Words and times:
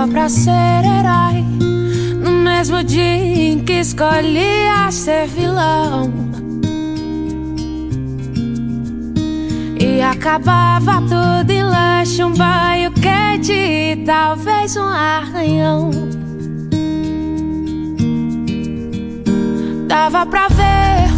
Dava 0.00 0.12
pra 0.12 0.28
ser 0.30 0.50
herói 0.50 1.44
no 2.24 2.30
mesmo 2.30 2.82
dia 2.82 3.02
em 3.52 3.58
que 3.58 3.80
escolhia 3.80 4.90
ser 4.90 5.26
vilão. 5.26 6.10
E 9.78 10.00
acabava 10.00 11.02
tudo 11.02 11.50
em 11.50 11.62
lanche, 11.62 12.24
um 12.24 12.32
banho 12.32 12.90
quente 12.92 13.52
e 13.52 13.96
talvez 14.06 14.74
um 14.78 14.88
arranhão. 14.88 15.90
Dava 19.86 20.24
pra 20.24 20.48
ver 20.48 21.10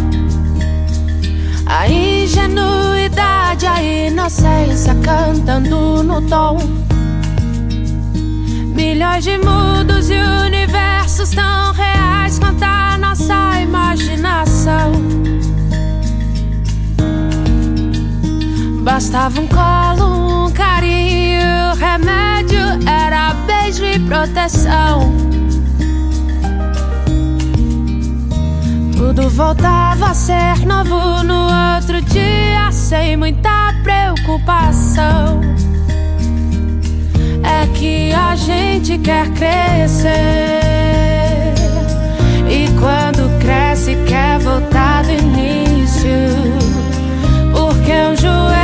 a 1.65 1.87
ingenuidade, 1.87 3.65
a 3.65 3.81
inocência 3.81 4.93
cantando 4.95 6.03
no 6.03 6.21
tom. 6.23 6.82
Milhões 8.73 9.23
de 9.23 9.37
mundos 9.37 10.09
e 10.09 10.17
universos 10.17 11.29
tão 11.29 11.73
reais 11.73 12.39
quanto 12.39 12.63
a 12.63 12.97
nossa 12.97 13.61
imaginação. 13.61 14.91
Bastava 18.83 19.39
um 19.39 19.47
colo, 19.47 20.47
um 20.47 20.51
carinho, 20.51 21.73
remédio 21.77 22.59
era 22.87 23.33
beijo 23.45 23.85
e 23.85 23.99
proteção. 23.99 25.13
Tudo 28.97 29.29
voltava 29.29 30.07
a 30.09 30.13
ser 30.13 30.65
novo 30.65 31.23
no 31.23 31.47
outro 31.75 32.01
dia, 32.01 32.71
sem 32.71 33.15
muita 33.17 33.73
preocupação. 33.83 35.41
É 37.43 37.67
que 37.73 38.11
a 38.13 38.35
gente 38.35 38.97
quer 38.97 39.29
crescer, 39.31 40.13
e 42.49 42.67
quando 42.79 43.39
cresce, 43.39 43.95
quer 44.07 44.39
voltar 44.39 45.03
do 45.03 45.11
início. 45.11 46.09
Porque 47.51 47.91
um 47.91 48.15
joelho 48.15 48.62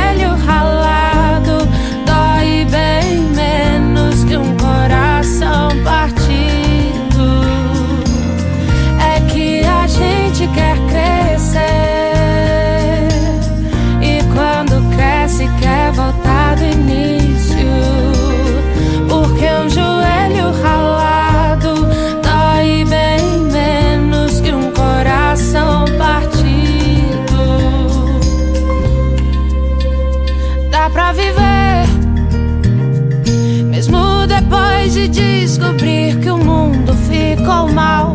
ficou 37.10 37.68
mal. 37.72 38.14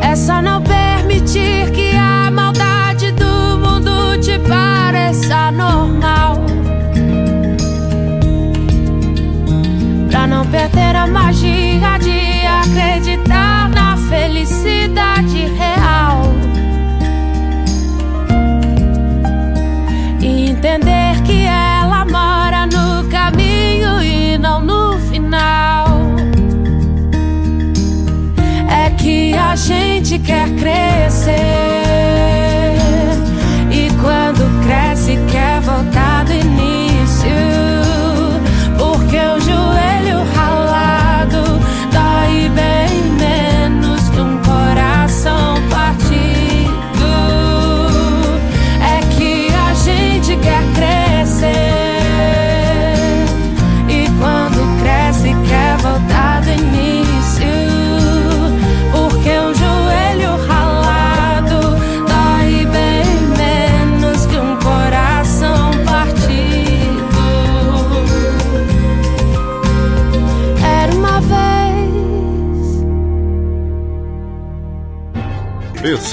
É 0.00 0.14
só 0.14 0.40
não 0.40 0.62
permitir 0.62 1.70
que 1.72 1.96
a 1.96 2.30
maldade 2.30 3.12
do 3.12 3.58
mundo 3.58 4.18
te 4.20 4.38
pareça 4.48 5.50
normal. 5.50 6.36
Pra 10.10 10.26
não 10.26 10.46
perder 10.46 10.96
a 10.96 11.06
magia 11.06 11.98
de 11.98 12.46
acreditar 12.46 13.68
na 13.70 13.96
felicidade 13.96 14.69
crescer. 31.20 31.69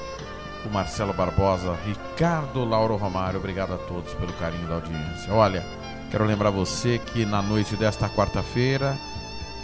o 0.65 0.69
Marcelo 0.69 1.13
Barbosa, 1.13 1.75
Ricardo 1.85 2.63
Lauro 2.63 2.95
Romário, 2.95 3.39
obrigado 3.39 3.73
a 3.73 3.77
todos 3.77 4.13
pelo 4.13 4.33
carinho 4.33 4.67
da 4.67 4.75
audiência. 4.75 5.33
Olha, 5.33 5.65
quero 6.11 6.25
lembrar 6.25 6.49
você 6.49 6.99
que 6.99 7.25
na 7.25 7.41
noite 7.41 7.75
desta 7.75 8.07
quarta-feira, 8.09 8.97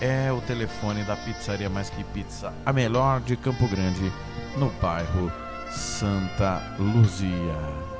é 0.00 0.32
o 0.32 0.40
telefone 0.40 1.04
da 1.04 1.16
Pizzaria 1.16 1.68
Mais 1.68 1.90
Que 1.90 2.02
Pizza, 2.02 2.54
a 2.64 2.72
melhor 2.72 3.20
de 3.20 3.36
Campo 3.36 3.68
Grande, 3.68 4.10
no 4.56 4.70
bairro 4.80 5.30
Santa 5.70 6.62
Luzia. 6.78 7.91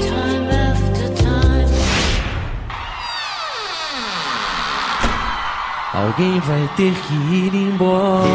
Time 0.00 0.50
after 0.50 1.08
time. 1.14 1.70
Alguém 5.94 6.40
vai 6.40 6.68
ter 6.76 6.92
que 6.92 7.14
ir 7.14 7.54
embora. 7.54 8.26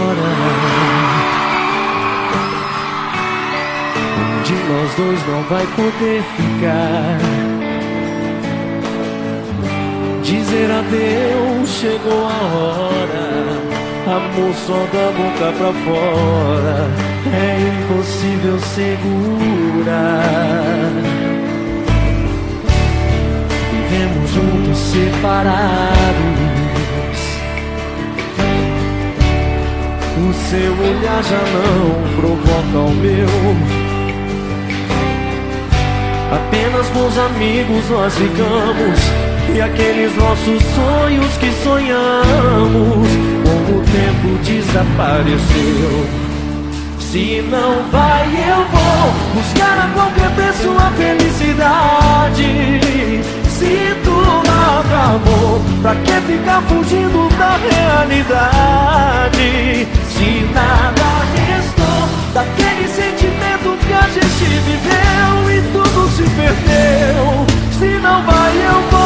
Um 4.18 4.42
de 4.44 4.54
nós 4.54 4.96
dois 4.96 5.28
não 5.28 5.44
vai 5.44 5.66
poder 5.68 6.24
ficar. 6.24 7.47
Dizer 10.28 10.70
adeus 10.70 11.70
chegou 11.70 12.26
a 12.26 12.44
hora. 12.54 13.28
Amor 14.06 14.54
só 14.66 14.74
da 14.92 15.10
boca 15.16 15.54
pra 15.58 15.72
fora. 15.86 16.90
É 17.34 17.58
impossível 17.80 18.60
segurar. 18.60 20.22
Vivemos 23.72 24.30
juntos 24.32 24.78
separados. 24.78 25.88
O 30.18 30.34
seu 30.50 30.74
olhar 30.74 31.24
já 31.24 31.42
não 31.54 32.04
provoca 32.20 32.80
o 32.80 32.94
meu. 32.96 33.30
Apenas 36.34 36.90
bons 36.90 37.18
amigos 37.18 37.90
nós 37.90 38.14
ficamos. 38.14 39.27
E 39.54 39.62
aqueles 39.62 40.16
nossos 40.16 40.62
sonhos 40.76 41.38
que 41.38 41.52
sonhamos, 41.64 43.08
com 43.44 43.74
o 43.74 43.82
tempo 43.82 44.38
desapareceu. 44.44 46.06
Se 47.00 47.42
não 47.50 47.84
vai, 47.90 48.26
eu 48.26 48.66
vou 48.68 49.14
buscar 49.34 49.80
a 49.80 49.88
qualquer 49.94 50.30
preço 50.36 50.70
a 50.78 50.92
felicidade. 50.92 52.44
Se 53.50 53.96
tudo 54.04 54.58
acabou, 54.80 55.62
pra 55.82 55.96
que 55.96 56.22
ficar 56.28 56.62
fugindo 56.64 57.30
da 57.38 57.58
realidade? 57.58 59.48
Se 60.10 60.46
nada 60.54 61.08
restou 61.36 62.10
daquele 62.34 62.88
sentimento 62.90 63.78
que 63.88 63.94
a 63.94 64.08
gente 64.10 64.46
viveu 64.66 65.50
e 65.50 65.62
tudo 65.72 66.10
se 66.10 66.24
perdeu. 66.24 67.46
Se 67.80 68.00
não 68.00 68.22
vai, 68.24 68.52
eu 68.58 68.82
vou. 68.92 68.97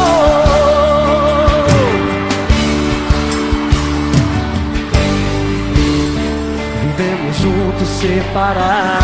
Separados. 8.02 9.02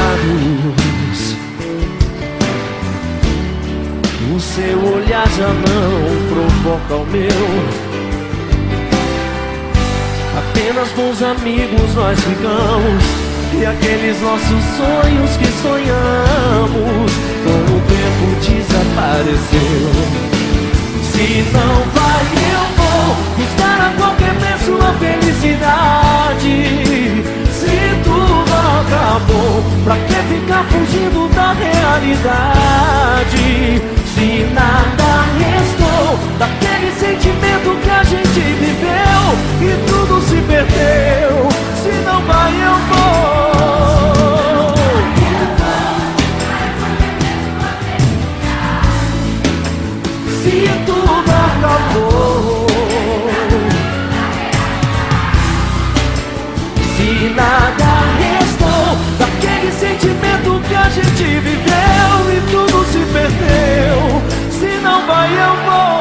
O 4.36 4.40
seu 4.40 4.80
olhar 4.96 5.28
já 5.38 5.48
não 5.48 6.28
provoca 6.30 6.96
o 6.96 7.06
meu. 7.06 7.30
Apenas 10.40 10.90
bons 10.94 11.22
amigos 11.22 11.94
nós 11.96 12.20
ficamos. 12.20 13.04
E 13.54 13.66
aqueles 13.66 14.20
nossos 14.22 14.64
sonhos 14.76 15.38
que 15.38 15.48
sonhamos, 15.62 17.12
com 17.44 17.60
o 17.74 17.82
tempo 17.88 18.26
desapareceu. 18.42 19.92
Se 21.04 21.28
não 21.54 21.76
vai, 21.94 22.24
eu 22.52 22.64
vou 22.78 23.16
buscar 23.38 23.78
a 23.80 23.90
qualquer 23.96 24.34
preço 24.40 24.74
a 24.82 24.92
felicidade. 25.00 26.58
Tudo 28.18 28.52
acabou, 28.80 29.64
pra 29.84 29.96
que 29.96 30.16
ficar 30.34 30.64
fugindo 30.64 31.30
da 31.36 31.54
realidade? 31.54 33.46
Se 34.16 34.28
nada 34.54 35.26
restou 35.38 36.18
daquele 36.40 36.92
sentimento 36.94 37.78
que 37.84 37.90
a 37.90 38.04
gente 38.04 38.40
viveu 38.40 39.38
e 39.62 39.78
tudo 39.88 40.20
se 40.22 40.38
perdeu. 40.48 41.48
Se 41.84 41.92
não 42.06 42.20
vai, 42.24 42.54
eu 42.60 42.76
vou. 42.90 43.08
Se 50.42 50.56
tudo 50.88 51.12
acabou. 51.12 52.68
Nada 57.36 57.87
perdeu. 63.28 64.22
Se 64.52 64.80
não 64.82 65.06
vai, 65.06 65.30
eu 65.34 65.56
vou 65.66 65.97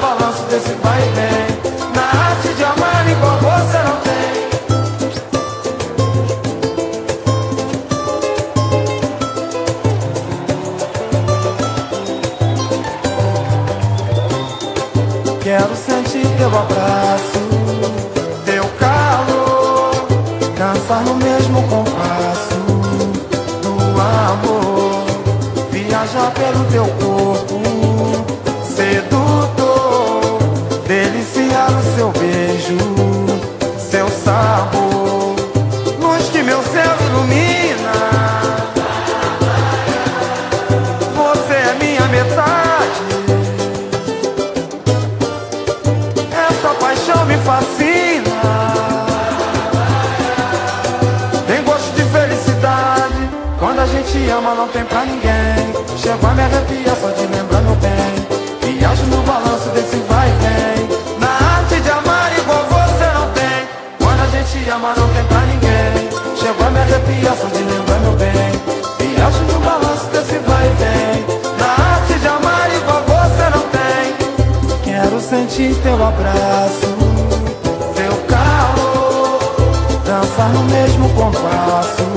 teu 16.43 16.59
abraço, 16.59 17.39
teu 18.45 18.65
calor, 18.81 19.95
dançar 20.59 21.05
no 21.05 21.15
mesmo 21.15 21.63
compasso 21.69 22.57
do 23.63 23.71
amor, 24.01 25.05
viajar 25.71 26.33
pelo 26.33 26.65
teu 26.65 26.87
corpo, 26.99 27.63
sedutor, 28.75 30.41
deliciar 30.89 31.71
o 31.71 31.83
seu 31.95 32.11
beijo, 32.11 32.77
seu 33.79 34.09
sabor, 34.09 34.82
te 54.13 54.29
ama 54.29 54.55
não 54.55 54.69
tem 54.69 54.85
pra 54.85 55.07
ninguém. 55.07 55.73
Chegou 55.97 56.29
a 56.29 56.35
me 56.35 56.43
arrepiar 56.43 56.97
só 57.01 57.09
de 57.09 57.27
lembrar 57.35 57.63
meu 57.63 57.75
bem. 57.77 58.13
Viajo 58.61 59.05
no 59.07 59.23
balanço 59.23 59.71
desse 59.71 59.97
vai 60.09 60.29
e 60.29 60.33
vem. 60.43 61.19
Na 61.19 61.33
arte 61.57 61.81
de 61.81 61.91
amar 61.91 62.31
igual 62.39 62.65
você 62.67 63.07
não 63.17 63.31
tem. 63.33 63.61
Quando 63.99 64.21
a 64.21 64.27
gente 64.27 64.69
ama 64.69 64.93
não 64.95 65.09
tem 65.09 65.25
pra 65.25 65.41
ninguém. 65.41 66.11
Chegou 66.37 66.67
a 66.67 66.71
me 66.71 66.81
arrepiar 66.81 67.37
só 67.41 67.47
de 67.47 67.63
lembrar 67.65 68.01
meu 68.01 68.13
bem. 68.13 68.53
Viajo 68.99 69.43
no 69.45 69.61
balanço 69.61 70.07
desse 70.13 70.39
vai 70.47 70.67
e 70.67 70.75
vem. 70.83 71.27
Na 71.59 71.95
arte 71.95 72.15
de 72.21 72.29
amar 72.29 72.69
igual 72.77 73.03
você 73.09 73.45
não 73.55 73.65
tem. 73.73 74.05
Quero 74.85 75.21
sentir 75.21 75.75
teu 75.83 75.95
abraço 75.95 76.93
Teu 77.97 78.15
calor. 78.29 79.39
Dançar 80.05 80.51
no 80.51 80.65
mesmo 80.65 81.09
compasso. 81.15 82.12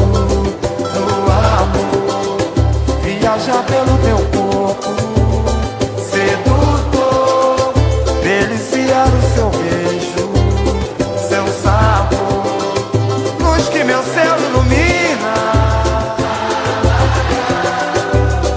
Viajar 3.36 3.64
pelo 3.64 3.98
teu 3.98 4.18
corpo, 4.40 4.96
sedutor, 6.10 7.74
deliciar 8.24 9.08
o 9.08 9.22
seu 9.36 9.50
beijo, 9.50 10.32
seu 11.28 11.46
sabor, 11.62 12.46
luz 13.42 13.68
que 13.70 13.84
meu 13.84 14.02
céu 14.04 14.38
ilumina. 14.40 15.34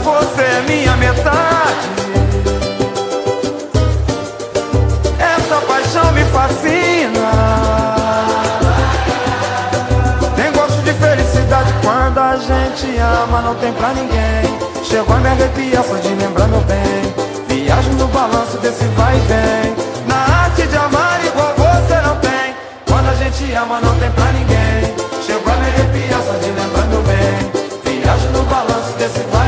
Você 0.04 0.42
é 0.42 0.62
minha 0.68 0.96
metade. 0.96 1.88
Essa 5.18 5.60
paixão 5.66 6.12
me 6.12 6.24
fascina. 6.26 7.30
Tem 10.36 10.52
gosto 10.52 10.80
de 10.82 10.92
felicidade 10.92 11.74
quando 11.82 12.18
a 12.18 12.36
gente 12.36 12.96
ama, 12.98 13.42
não 13.42 13.54
tem 13.56 13.72
pra 13.72 13.92
ninguém. 13.92 14.67
Chegou 14.88 15.14
a 15.14 15.20
me 15.20 15.28
arrepiar 15.28 15.84
só 15.84 15.96
de 15.96 16.08
lembrar 16.14 16.48
meu 16.48 16.62
bem. 16.62 17.12
Viajo 17.46 17.90
no 17.90 18.08
balanço 18.08 18.56
desse 18.56 18.84
vai 18.96 19.16
e 19.16 19.20
vem. 19.20 19.76
Na 20.06 20.16
arte 20.44 20.66
de 20.66 20.76
amar 20.78 21.22
igual 21.22 21.54
você 21.56 22.00
não 22.00 22.16
tem. 22.16 22.54
Quando 22.86 23.08
a 23.10 23.14
gente 23.16 23.52
ama, 23.52 23.82
não 23.82 23.94
tem 23.98 24.10
pra 24.12 24.32
ninguém. 24.32 24.94
Chegou 25.26 25.52
a 25.52 25.56
me 25.56 25.66
arrepiar 25.66 26.22
só 26.22 26.32
de 26.38 26.50
lembrar 26.52 26.86
meu 26.86 27.02
bem. 27.02 28.00
Viajo 28.00 28.28
no 28.28 28.42
balanço 28.44 28.92
desse 28.96 29.20
vai 29.30 29.47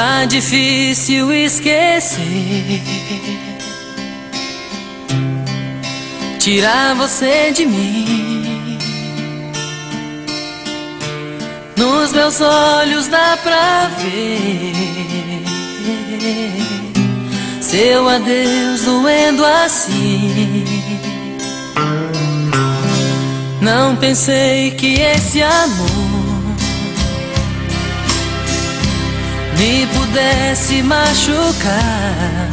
Tá 0.00 0.26
difícil 0.26 1.32
esquecer. 1.32 2.22
Tirar 6.38 6.94
você 6.94 7.50
de 7.50 7.66
mim. 7.66 8.78
Nos 11.76 12.12
meus 12.12 12.40
olhos 12.40 13.08
dá 13.08 13.36
pra 13.42 13.90
ver. 13.98 15.42
Seu 17.60 18.08
adeus 18.08 18.82
doendo 18.82 19.44
assim. 19.44 20.64
Não 23.60 23.96
pensei 23.96 24.70
que 24.70 24.94
esse 25.00 25.42
amor 25.42 26.17
me 29.58 29.86
pudesse 29.88 30.82
machucar. 30.82 32.48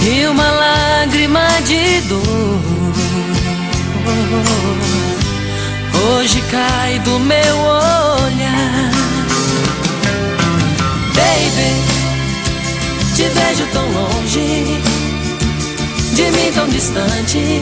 E 0.00 0.26
uma 0.26 0.50
lágrima 0.50 1.46
de 1.66 2.00
dor 2.08 2.58
hoje 6.18 6.42
cai 6.50 6.98
do 7.00 7.18
meu 7.20 7.56
olhar. 7.58 8.90
Baby, 11.14 11.70
te 13.14 13.24
vejo 13.28 13.66
tão 13.72 13.86
longe, 13.92 14.80
de 16.14 16.30
mim 16.30 16.52
tão 16.54 16.68
distante, 16.68 17.60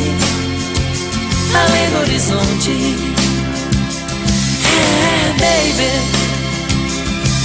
além 1.54 1.90
do 1.90 1.98
horizonte. 2.02 3.16
É, 4.78 5.32
baby, 5.40 6.15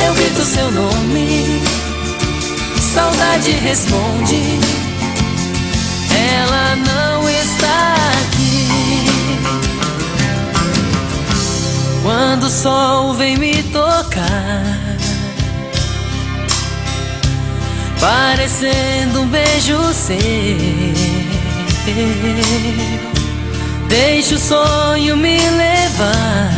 eu 0.05 0.13
grito 0.13 0.43
seu 0.43 0.71
nome, 0.71 1.61
saudade 2.93 3.51
responde. 3.51 4.59
Ela 6.13 6.75
não 6.75 7.29
está 7.29 7.95
aqui. 8.23 8.67
Quando 12.03 12.43
o 12.45 12.49
sol 12.49 13.13
vem 13.13 13.37
me 13.37 13.63
tocar, 13.63 14.63
parecendo 17.99 19.21
um 19.21 19.27
beijo 19.27 19.93
seu. 19.93 21.11
Deixa 23.87 24.35
o 24.35 24.39
sonho 24.39 25.17
me 25.17 25.37
levar 25.37 26.51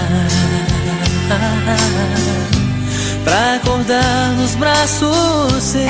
pra 3.24 3.56
acordar 3.56 4.34
nos 4.38 4.56
braços 4.56 5.64
seus. 5.64 5.84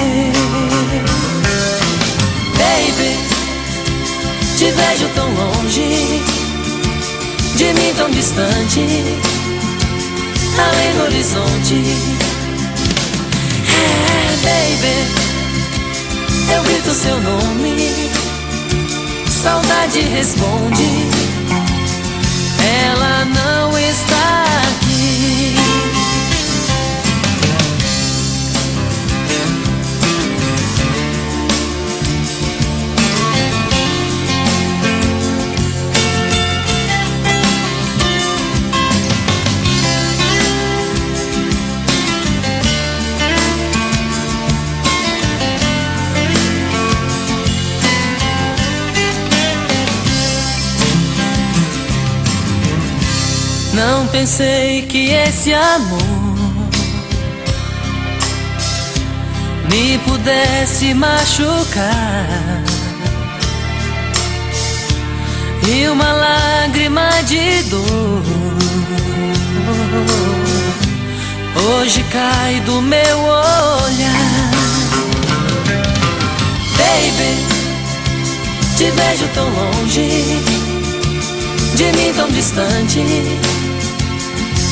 Baby, 2.58 3.18
te 4.58 4.72
vejo 4.72 5.10
tão 5.16 5.30
longe, 5.34 6.22
de 7.56 7.74
mim 7.74 7.94
tão 7.98 8.10
distante, 8.12 8.82
além 10.58 10.94
do 10.94 11.04
horizonte. 11.04 11.84
É, 13.70 14.36
baby, 14.44 14.96
eu 16.56 16.64
grito 16.64 16.92
seu 16.94 17.20
nome, 17.22 18.12
saudade 19.30 20.00
responde. 20.00 21.34
Ela 22.86 23.26
não 23.26 23.78
está 23.78 24.53
Não 53.86 54.08
pensei 54.08 54.84
que 54.84 55.10
esse 55.10 55.54
amor 55.54 56.00
me 59.70 59.98
pudesse 60.06 60.94
machucar. 60.94 62.64
E 65.68 65.88
uma 65.90 66.14
lágrima 66.14 67.10
de 67.26 67.64
dor 67.64 68.24
hoje 71.68 72.06
cai 72.10 72.62
do 72.62 72.82
meu 72.82 73.20
olhar. 73.20 74.52
Baby, 76.78 77.34
te 78.78 78.92
vejo 78.92 79.28
tão 79.34 79.50
longe 79.50 80.64
de 81.76 81.92
mim 81.98 82.14
tão 82.16 82.30
distante, 82.30 83.02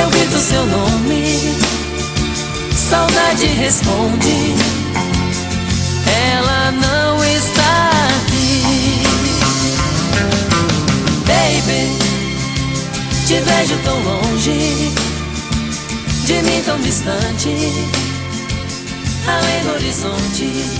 eu 0.00 0.10
grito 0.10 0.38
seu 0.38 0.66
nome. 0.66 1.56
Saudade 2.74 3.46
responde, 3.46 4.54
ela 6.32 6.72
não 6.72 7.24
está 7.24 7.90
aqui. 8.18 9.02
Baby, 11.26 11.82
te 13.26 13.40
vejo 13.40 13.76
tão 13.84 14.02
longe, 14.02 14.92
de 16.26 16.42
mim 16.42 16.62
tão 16.64 16.80
distante, 16.80 17.50
além 19.26 19.62
do 19.62 19.72
horizonte. 19.74 20.79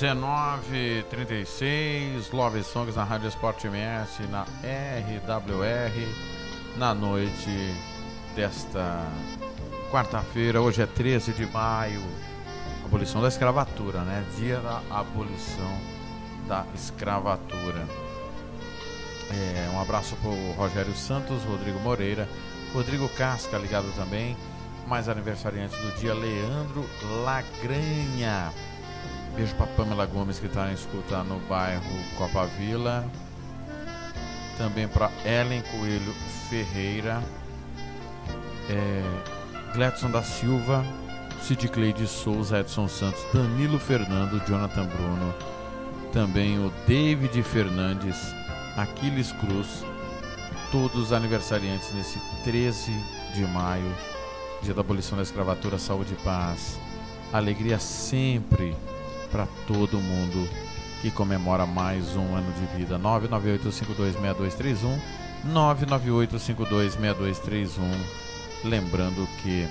19h36, 0.00 2.30
Love 2.30 2.62
Songs 2.62 2.96
na 2.96 3.02
Rádio 3.02 3.28
Esporte 3.28 3.66
MS, 3.66 4.24
na 4.30 4.44
RWR, 4.62 6.06
na 6.76 6.92
noite 6.92 7.74
desta 8.34 9.02
quarta-feira, 9.90 10.60
hoje 10.60 10.82
é 10.82 10.86
13 10.86 11.32
de 11.32 11.46
maio, 11.46 12.02
abolição 12.84 13.22
da 13.22 13.28
escravatura, 13.28 14.02
né? 14.02 14.22
Dia 14.36 14.60
da 14.60 14.82
abolição 14.90 15.80
da 16.46 16.66
escravatura. 16.74 17.88
É, 19.30 19.70
um 19.72 19.80
abraço 19.80 20.14
para 20.16 20.28
o 20.28 20.52
Rogério 20.52 20.94
Santos, 20.94 21.42
Rodrigo 21.44 21.80
Moreira, 21.80 22.28
Rodrigo 22.74 23.08
Casca 23.08 23.56
ligado 23.56 23.90
também, 23.96 24.36
mais 24.86 25.08
aniversariante 25.08 25.74
do 25.74 25.90
dia, 25.92 26.12
Leandro 26.12 26.84
Lagranha 27.24 28.52
Beijo 29.36 29.54
para 29.56 29.66
Pamela 29.66 30.06
Gomes 30.06 30.38
que 30.38 30.46
está 30.46 30.70
em 30.70 30.72
escuta 30.72 31.22
no 31.22 31.38
bairro 31.40 31.84
Copa 32.16 32.46
Vila. 32.58 33.04
Também 34.56 34.88
para 34.88 35.10
Ellen 35.26 35.62
Coelho 35.62 36.14
Ferreira. 36.48 37.22
É, 38.70 39.02
Gledson 39.74 40.10
da 40.10 40.22
Silva. 40.22 40.82
Cid 41.42 41.68
Cleide 41.68 42.06
Souza, 42.06 42.60
Edson 42.60 42.88
Santos, 42.88 43.22
Danilo 43.32 43.78
Fernando, 43.78 44.42
Jonathan 44.48 44.86
Bruno. 44.86 45.34
Também 46.14 46.58
o 46.58 46.72
David 46.86 47.40
Fernandes, 47.42 48.34
Aquiles 48.74 49.32
Cruz. 49.32 49.84
Todos 50.72 51.12
aniversariantes 51.12 51.92
nesse 51.92 52.18
13 52.42 52.90
de 53.34 53.42
maio, 53.42 53.94
dia 54.62 54.72
da 54.72 54.80
abolição 54.80 55.16
da 55.16 55.22
escravatura, 55.22 55.78
saúde 55.78 56.14
e 56.14 56.24
paz. 56.24 56.80
Alegria 57.32 57.78
sempre 57.78 58.74
para 59.36 59.46
todo 59.66 60.00
mundo 60.00 60.48
que 61.02 61.10
comemora 61.10 61.66
mais 61.66 62.16
um 62.16 62.34
ano 62.34 62.50
de 62.54 62.64
vida. 62.74 62.98
998526231 62.98 64.98
998526231. 65.52 67.68
Lembrando 68.64 69.28
que 69.42 69.68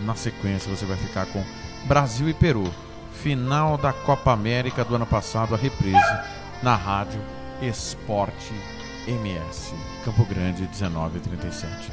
na 0.00 0.16
sequência 0.16 0.74
você 0.74 0.84
vai 0.84 0.96
ficar 0.96 1.26
com 1.26 1.44
Brasil 1.84 2.28
e 2.28 2.34
Peru, 2.34 2.68
final 3.12 3.78
da 3.78 3.92
Copa 3.92 4.32
América 4.32 4.84
do 4.84 4.96
ano 4.96 5.06
passado, 5.06 5.54
a 5.54 5.56
reprise 5.56 6.18
na 6.64 6.74
rádio 6.74 7.20
Esporte 7.62 8.52
MS. 9.06 9.72
Campo 10.04 10.24
Grande 10.24 10.62
1937. 10.62 11.92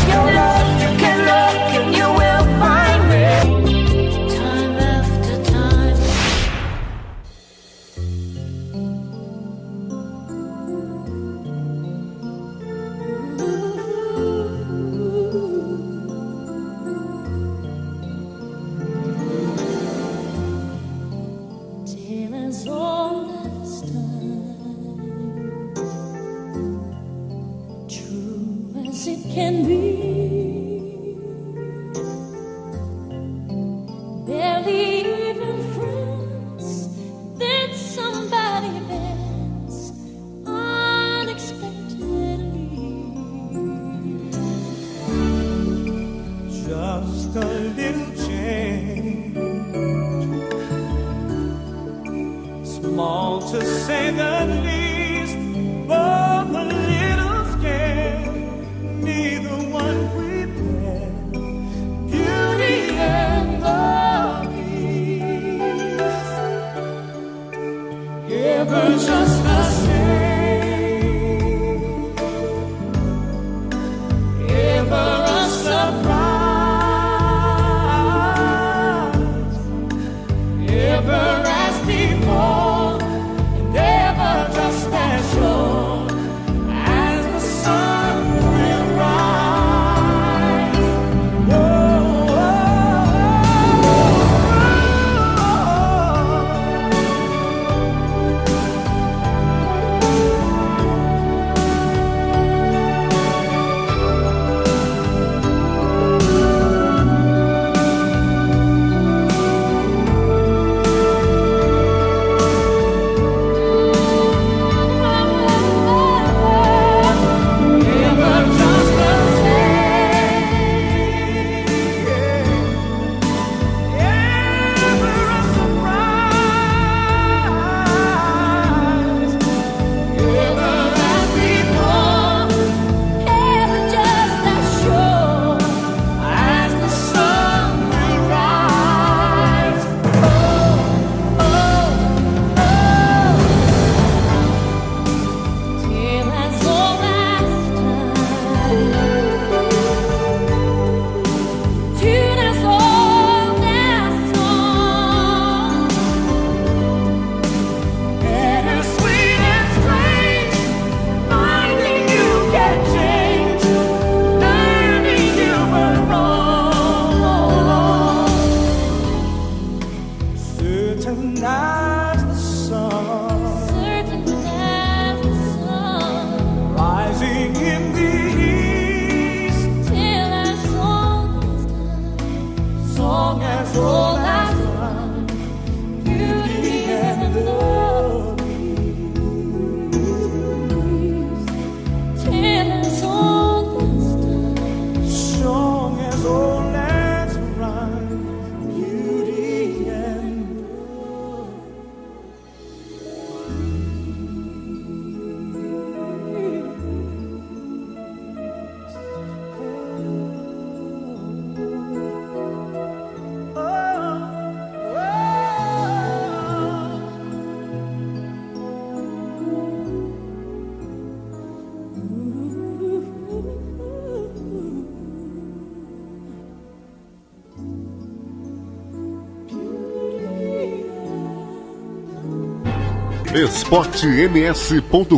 esportems.com.br 233.51 235.15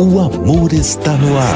O 0.00 0.18
amor 0.18 0.72
está 0.72 1.12
no 1.12 1.38
ar. 1.38 1.54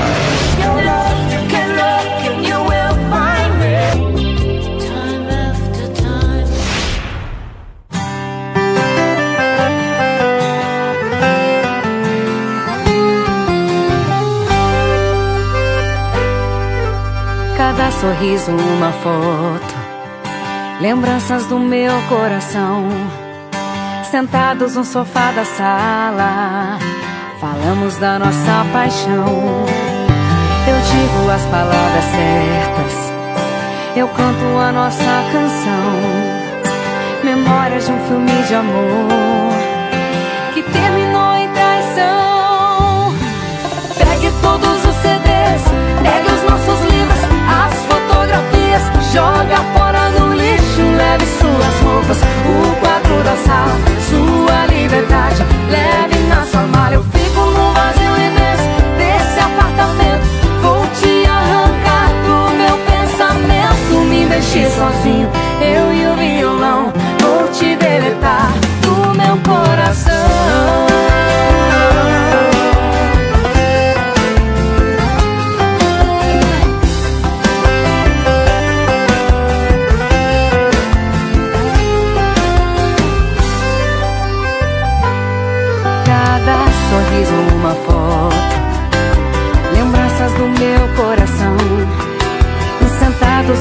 Cada 17.57 17.91
sorriso, 17.91 18.53
uma 18.53 18.93
foto. 18.93 19.83
Lembranças 20.81 21.47
do 21.47 21.59
meu 21.59 21.93
coração. 22.09 22.89
Sentados 24.13 24.77
no 24.77 24.85
sofá 24.85 25.33
da 25.33 25.43
sala, 25.43 26.79
falamos 27.41 27.97
da 27.97 28.19
nossa 28.19 28.67
paixão. 28.71 29.65
Eu 30.69 30.77
digo 30.85 31.31
as 31.31 31.41
palavras 31.47 32.05
certas, 32.05 33.13
eu 33.97 34.07
canto 34.09 34.59
a 34.59 34.71
nossa 34.71 35.25
canção. 35.33 35.97
Memórias 37.25 37.87
de 37.87 37.93
um 37.93 38.07
filme 38.07 38.43
de 38.47 38.55
amor 38.55 39.55
que 40.53 40.63
terminou 40.63 41.35
em 41.35 41.49
traição. 41.49 43.15
Pegue 43.97 44.31
todos 44.43 44.85
os 44.85 44.97
CDs, 44.97 45.63
pegue 46.03 46.31
os 46.35 46.51
nossos 46.51 46.81
livros, 46.93 47.19
as 47.49 47.75
fotografias, 47.87 48.83
joga 49.11 49.57
fora 49.75 50.11
no 50.11 50.35
lixo, 50.35 50.83
leve 50.99 51.25
suas 51.25 51.81
roupas, 51.81 52.19
o 52.21 52.77
quadro 52.79 53.25
da 53.25 53.37
sala, 53.37 53.92
sua 54.93 55.01
liberdade, 55.01 55.43
leve 55.71 56.19
na 56.29 56.45
sua 56.45 56.63
mala. 56.67 56.95
Eu 56.95 57.05
fico 57.05 57.41
no 57.41 57.73
vazio 57.73 58.15
imenso 58.15 58.63
desse 58.99 59.41
apartamento, 59.41 60.23
vou 60.61 60.87
te 60.89 61.27
arrancar 61.27 62.09
do 62.27 62.55
meu 62.57 62.77
pensamento, 62.87 64.05
me 64.09 64.27
deixe 64.27 64.69
sozinho, 64.71 65.29
eu 65.61 65.93
e 65.93 66.07
o 66.07 66.17
violão, 66.17 66.93
vou 67.21 67.49
te 67.49 67.75
deletar 67.77 68.53
do 68.83 69.15
meu 69.17 69.39
coração. 69.39 70.12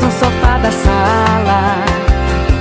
No 0.02 0.12
sofá 0.12 0.58
da 0.58 0.72
sala. 0.72 1.86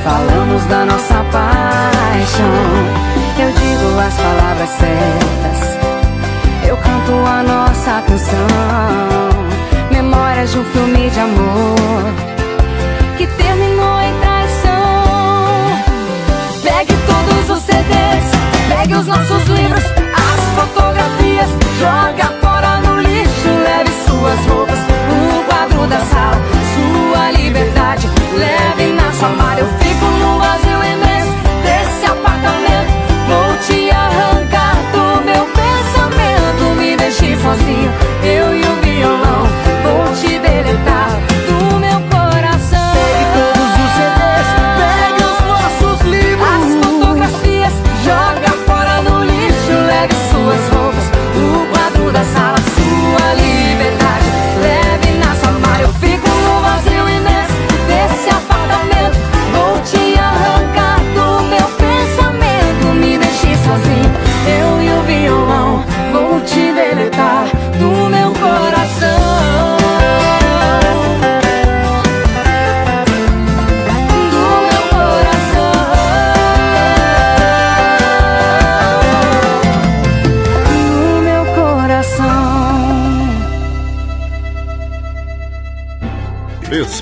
Falamos 0.05 0.65
da 0.67 0.85
nossa 0.85 1.25
paixão. 1.33 3.01
Eu 3.39 3.51
digo 3.53 3.99
as 3.99 4.15
palavras 4.15 4.69
certas. 4.69 5.79
Eu 6.69 6.77
canto 6.77 7.13
a 7.27 7.43
nossa 7.43 8.03
canção. 8.07 8.47
Memórias 9.91 10.53
de 10.53 10.59
um 10.59 10.65
filme 10.65 11.11
de 11.11 11.21
amor. 11.21 12.05
Que 13.17 13.27
terminou 13.27 14.01
em 14.01 14.15
traição. 14.21 14.71
Pegue 16.63 16.95
todos 17.07 17.51
os 17.57 17.63
CDs, 17.65 18.25
pegue 18.69 18.95
os 18.95 19.07
nossos 19.07 19.45
livros, 19.49 19.85
as 19.85 20.41
fotografias, 20.57 21.51
joga 21.79 22.33
fora 22.41 22.81
no 22.81 23.01
lixo, 23.01 23.49
leve 23.65 23.91
suas 24.07 24.47
roupas, 24.47 24.79
o 24.79 25.45
quadro 25.45 25.87
da 25.87 26.01
sala, 26.01 26.60
sua 27.11 27.31
liberdade, 27.33 28.09
leve 28.39 28.93
na 28.93 29.13
sua 29.13 29.31
mala. 29.31 29.61
Eu 29.61 29.67
fico 29.79 30.05
no 30.05 30.39
vazio 30.39 30.70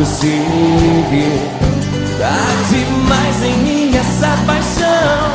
Você. 0.00 0.40
Tá 2.18 2.38
demais 2.70 3.42
em 3.42 3.56
mim 3.62 3.96
essa 3.96 4.36
paixão. 4.46 5.30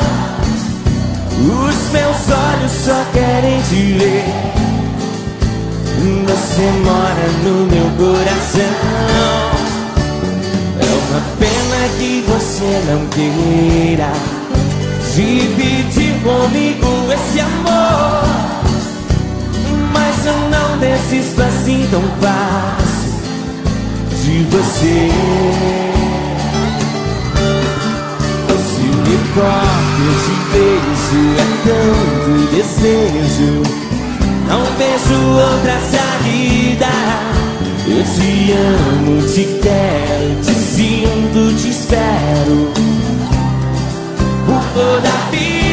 Os 1.38 1.92
meus 1.92 2.16
olhos 2.30 2.72
só 2.84 3.04
querem 3.12 3.60
te 3.62 3.92
ver. 3.98 4.24
Você 6.26 6.62
mora 6.84 7.26
no 7.44 7.66
meu 7.66 7.88
coração. 7.96 8.76
É 10.80 10.84
uma 10.84 11.20
pena 11.38 11.80
que 11.98 12.24
você 12.26 12.82
não 12.90 13.06
queira 13.08 14.10
dividir 15.14 16.14
comigo 16.22 17.12
esse 17.12 17.40
amor. 17.40 18.24
Mas 19.92 20.26
eu 20.26 20.38
não 20.50 20.78
desisto 20.78 21.42
assim 21.42 21.88
tão 21.90 22.02
fácil 22.20 22.85
de 24.36 24.44
você. 24.44 25.10
Se 28.66 28.82
me 28.82 29.16
toca, 29.34 30.08
te 30.22 30.34
vejo, 30.52 31.22
é 31.36 31.48
tanto 31.64 32.30
desejo. 32.54 33.52
Não 34.48 34.62
vejo 34.76 35.16
outra 35.30 35.78
saída. 35.90 36.92
Eu 37.88 38.02
te 38.02 38.52
amo, 38.52 39.22
te 39.22 39.44
quero, 39.62 40.28
te 40.42 40.52
sinto, 40.52 41.54
te 41.60 41.68
espero 41.70 42.72
por 44.44 44.62
toda 44.74 45.08
a 45.08 45.30
vida. 45.30 45.65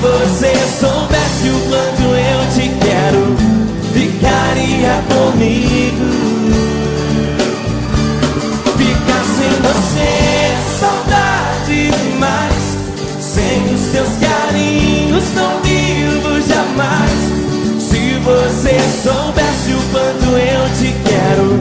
você 0.00 0.54
soubesse 0.80 1.48
o 1.48 1.60
quanto 1.68 2.02
eu 2.14 2.40
te 2.54 2.68
quero, 2.84 3.36
ficaria 3.92 5.02
comigo. 5.08 6.06
Ficar 8.76 9.24
sem 9.36 9.52
você, 9.62 10.00
é 10.00 10.58
saudade 10.78 11.90
demais. 11.90 12.64
Sem 13.20 13.74
os 13.74 13.80
seus 13.92 14.08
carinhos, 14.20 15.24
não 15.34 15.60
vivo 15.62 16.40
jamais. 16.46 17.18
Se 17.80 18.18
você 18.20 18.78
soubesse 19.02 19.72
o 19.72 19.82
quanto 19.90 20.36
eu 20.36 20.68
te 20.78 20.94
quero, 21.04 21.58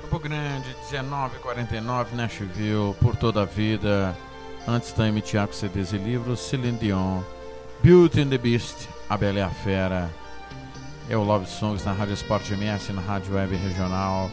Campo 0.00 0.18
Grande, 0.20 0.68
1949, 0.92 2.14
Nashville, 2.14 2.94
por 3.00 3.16
toda 3.16 3.42
a 3.42 3.44
vida. 3.44 4.16
Antes 4.68 4.92
também 4.92 5.20
Tiago 5.20 5.52
CDs 5.52 5.92
e 5.92 5.98
livros, 5.98 6.38
Celine 6.38 6.78
Dion, 6.78 7.24
Beauty 7.82 8.20
and 8.20 8.28
the 8.28 8.38
Beast, 8.38 8.88
A 9.10 9.16
Bela 9.16 9.40
e 9.40 9.42
a 9.42 9.50
Fera. 9.50 10.08
É 11.08 11.16
o 11.16 11.22
Love 11.22 11.46
Songs 11.46 11.84
na 11.84 11.92
Rádio 11.92 12.14
Esporte 12.14 12.52
MS, 12.54 12.92
na 12.92 13.02
Rádio 13.02 13.34
Web 13.34 13.56
Regional. 13.56 14.30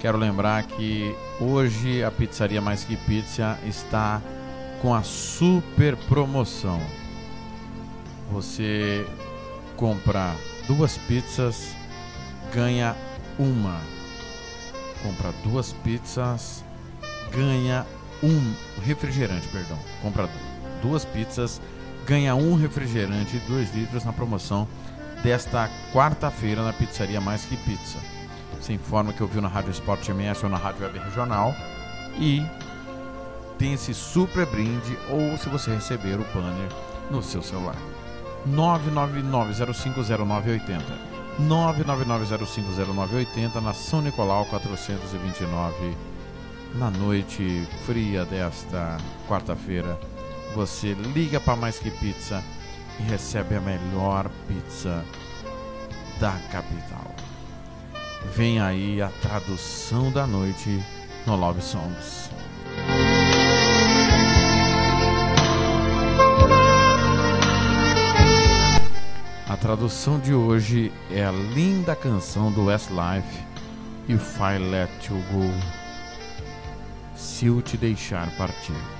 Quero 0.00 0.18
lembrar 0.18 0.62
que 0.64 1.14
hoje 1.40 2.04
a 2.04 2.10
Pizzaria 2.10 2.60
Mais 2.60 2.84
Que 2.84 2.96
Pizza 2.96 3.58
está 3.66 4.20
com 4.82 4.94
a 4.94 5.02
super 5.02 5.96
promoção. 5.96 6.80
Você 8.30 9.06
compra 9.76 10.34
duas 10.66 10.98
pizzas, 10.98 11.74
ganha 12.52 12.94
uma 13.38 13.80
compra 15.02 15.32
duas 15.42 15.72
pizzas, 15.72 16.64
ganha 17.30 17.86
um 18.22 18.54
refrigerante, 18.82 19.46
perdão. 19.48 19.78
Compra 20.00 20.28
duas 20.80 21.04
pizzas, 21.04 21.60
ganha 22.06 22.34
um 22.34 22.56
refrigerante 22.56 23.38
de 23.38 23.46
2 23.46 23.74
litros 23.74 24.04
na 24.04 24.12
promoção 24.12 24.66
desta 25.24 25.68
quarta-feira 25.90 26.62
na 26.62 26.72
Pizzaria 26.74 27.20
Mais 27.20 27.44
Que 27.46 27.56
Pizza. 27.56 27.98
Você 28.60 28.74
informa 28.74 29.14
que 29.14 29.22
ouviu 29.22 29.40
na 29.40 29.48
Rádio 29.48 29.70
Esporte 29.70 30.10
MS 30.10 30.44
ou 30.44 30.50
na 30.50 30.58
Rádio 30.58 30.82
Web 30.82 30.98
Regional 30.98 31.54
e 32.18 32.44
tem 33.58 33.72
esse 33.72 33.94
super 33.94 34.44
brinde 34.44 34.98
ou 35.08 35.38
se 35.38 35.48
você 35.48 35.74
receber 35.74 36.20
o 36.20 36.26
banner 36.34 36.68
no 37.10 37.22
seu 37.22 37.42
celular. 37.42 37.76
999050980. 38.46 40.82
999050980 41.40 43.62
na 43.62 43.72
São 43.72 44.02
Nicolau 44.02 44.44
429 44.44 45.96
na 46.74 46.90
noite 46.90 47.66
fria 47.86 48.26
desta 48.26 48.98
quarta-feira. 49.26 49.98
Você 50.54 50.92
liga 50.92 51.40
para 51.40 51.56
Mais 51.56 51.78
Que 51.78 51.90
Pizza 51.90 52.44
e 53.00 53.02
recebe 53.04 53.56
a 53.56 53.60
melhor 53.60 54.30
pizza 54.46 55.04
da 56.20 56.32
capital. 56.50 57.14
Vem 58.34 58.60
aí 58.60 59.02
a 59.02 59.08
tradução 59.20 60.10
da 60.10 60.26
noite 60.26 60.82
no 61.26 61.36
Love 61.36 61.62
Songs. 61.62 62.30
A 69.48 69.56
tradução 69.56 70.18
de 70.18 70.34
hoje 70.34 70.92
é 71.10 71.24
a 71.24 71.30
linda 71.30 71.94
canção 71.94 72.50
do 72.50 72.64
Westlife, 72.64 73.44
If 74.08 74.38
I 74.40 74.58
Let 74.58 74.90
You 75.08 75.22
Go. 75.32 75.48
Se 77.14 77.46
eu 77.46 77.62
te 77.62 77.76
deixar 77.76 78.28
partir. 78.36 78.93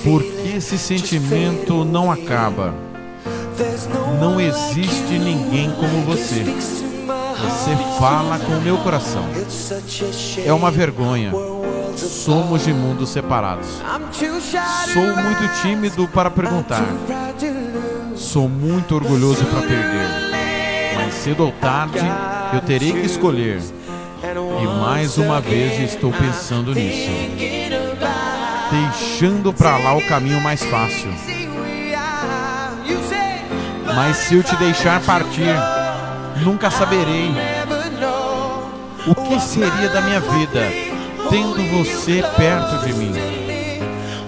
por 0.02 0.22
que 0.22 0.56
esse 0.56 0.78
sentimento 0.78 1.84
não 1.84 2.10
acaba? 2.10 2.74
Não 4.18 4.40
existe 4.40 5.18
ninguém 5.18 5.70
como 5.72 6.00
você. 6.06 6.44
Você 6.44 7.76
fala 7.98 8.38
com 8.38 8.52
o 8.52 8.62
meu 8.62 8.78
coração. 8.78 9.24
É 10.46 10.52
uma 10.52 10.70
vergonha. 10.70 11.30
Somos 11.96 12.64
de 12.64 12.72
mundos 12.72 13.10
separados. 13.10 13.80
Sou 14.92 15.16
muito 15.16 15.62
tímido 15.62 16.08
para 16.08 16.30
perguntar. 16.30 16.84
Sou 18.14 18.48
muito 18.48 18.94
orgulhoso 18.94 19.44
para 19.46 19.60
perder. 19.60 20.06
Mas 20.96 21.14
cedo 21.14 21.44
ou 21.44 21.52
tarde 21.52 22.00
eu 22.52 22.60
terei 22.60 22.92
que 22.92 23.06
escolher. 23.06 23.60
E 24.22 24.66
mais 24.80 25.18
uma 25.18 25.40
vez 25.40 25.92
estou 25.92 26.12
pensando 26.12 26.74
nisso. 26.74 27.10
Deixando 28.70 29.52
para 29.52 29.76
lá 29.78 29.96
o 29.96 30.06
caminho 30.06 30.40
mais 30.40 30.62
fácil. 30.62 31.10
Mas 33.94 34.16
se 34.16 34.34
eu 34.34 34.42
te 34.42 34.56
deixar 34.56 35.00
partir, 35.02 35.54
nunca 36.42 36.70
saberei 36.70 37.30
o 39.06 39.14
que 39.14 39.40
seria 39.40 39.88
da 39.88 40.00
minha 40.00 40.20
vida 40.20 40.91
tendo 41.30 41.62
você 41.68 42.22
perto 42.36 42.86
de 42.86 42.94
mim. 42.94 43.12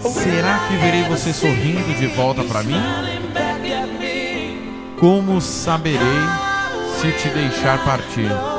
Será 0.01 0.67
que 0.69 0.77
verei 0.77 1.03
você 1.05 1.33
sorrindo 1.33 1.95
de 1.99 2.07
volta 2.09 2.43
para 2.45 2.63
mim? 2.63 2.81
Como 4.99 5.41
saberei 5.41 5.99
se 7.01 7.13
te 7.13 7.29
deixar 7.29 7.85
partir? 7.85 8.54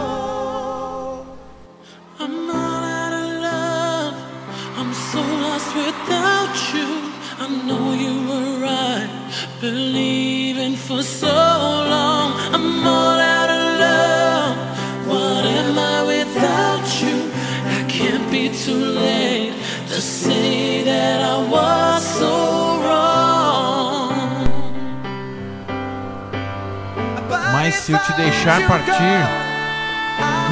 Mas 27.66 27.74
se 27.78 27.93
eu 27.93 27.97
te 27.97 28.13
deixar 28.13 28.61
partir, 28.68 28.93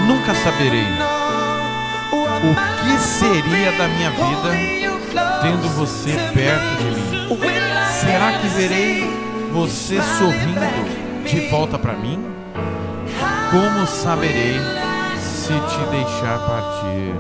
nunca 0.08 0.34
saberei 0.34 0.88
o 2.12 2.56
que 2.82 3.00
seria 3.00 3.72
da 3.74 3.88
minha 3.88 4.10
vida 4.10 4.50
tendo 5.44 5.70
você 5.76 6.14
perto 6.34 6.76
de 6.80 6.86
mim. 6.86 7.30
Será 8.02 8.40
que 8.40 8.48
verei 8.48 9.08
você 9.52 10.02
sorrindo 10.18 10.60
de 11.24 11.50
volta 11.52 11.78
para 11.78 11.94
mim? 11.94 12.20
Como 13.52 13.86
saberei 13.86 14.60
se 15.20 15.54
te 15.54 15.86
deixar 15.92 16.40
partir? 16.48 17.14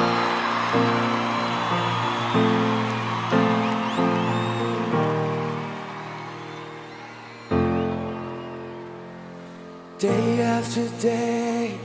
Day 9.99 10.41
after 10.41 10.87
day, 10.99 11.75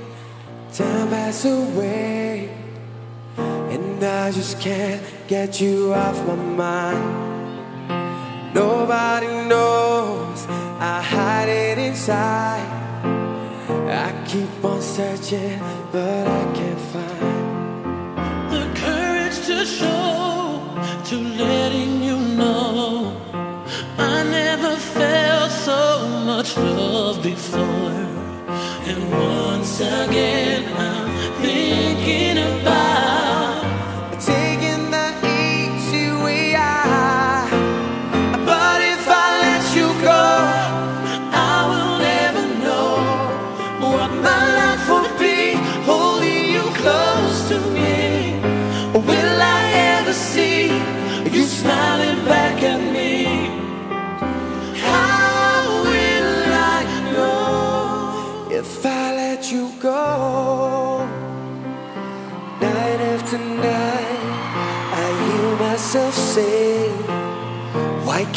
time 0.71 1.09
passes 1.09 1.47
away, 1.47 2.55
and 3.39 4.05
I 4.05 4.31
just 4.31 4.61
can't 4.61 5.03
get 5.29 5.63
you 5.63 5.95
off 5.95 6.19
my 6.27 6.35
mind. 6.35 7.33
Nobody 8.55 9.29
knows 9.49 10.45
I 10.79 11.01
hide 11.03 11.49
it 11.49 11.79
inside. 11.79 12.69
I 13.89 14.13
keep 14.27 14.63
on 14.63 14.83
searching, 14.83 15.59
but 15.91 16.27
I 16.27 16.53
can't 16.55 16.81
find. 16.93 18.53
the 18.53 18.79
courage 18.79 19.47
to 19.47 19.65
show, 19.65 20.61
to 21.07 21.17
letting 21.17 22.03
you 22.03 22.19
know. 22.37 23.17
I 23.97 24.23
never 24.25 24.77
felt 24.77 25.51
so 25.51 26.07
much 26.27 26.59
love 26.59 27.23
before. 27.23 28.02
And 28.95 29.11
once 29.11 29.81
again, 29.81 30.71
I'm 30.77 31.12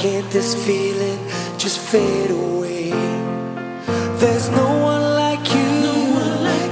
can't 0.06 0.30
this 0.30 0.54
feeling 0.68 1.20
just 1.58 1.80
fade 1.80 2.30
away? 2.30 2.92
There's 4.22 4.48
no 4.62 4.70
one 4.94 5.06
like 5.24 5.44
you 5.58 5.72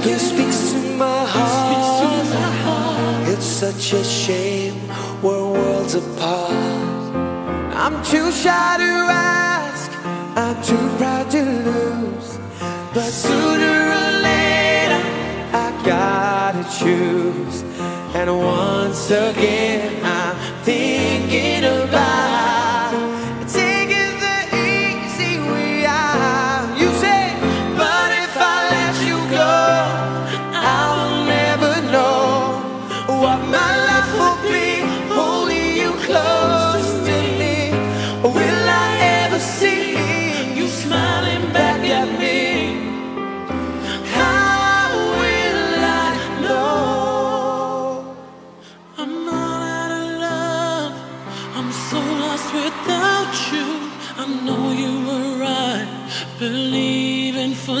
who 0.04 0.14
speaks 0.30 0.58
to 0.70 0.78
my 1.04 1.22
heart. 1.34 3.28
It's 3.32 3.48
such 3.62 3.92
a 3.92 4.04
shame 4.04 4.78
we're 5.20 5.50
worlds 5.56 5.94
apart. 5.96 6.54
I'm 7.84 7.96
too 8.12 8.30
shy 8.42 8.72
to 8.84 8.92
ask, 9.10 9.90
I'm 10.42 10.58
too 10.70 10.86
proud 10.98 11.26
to 11.32 11.42
lose. 11.68 12.28
But 12.94 13.10
sooner 13.26 13.78
or 14.00 14.10
later, 14.30 15.02
I 15.64 15.68
gotta 15.92 16.64
choose. 16.78 17.56
And 18.18 18.28
once 18.38 19.10
again, 19.10 19.90
I'm 20.04 20.13
for 57.64 57.80